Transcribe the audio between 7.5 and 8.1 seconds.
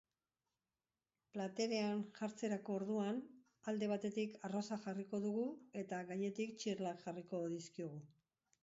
dizkiogu.